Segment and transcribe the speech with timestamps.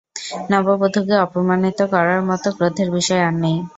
[0.51, 3.57] নববধূকে অপমানিত করার মত ক্রোধের বিষয় আর নেই।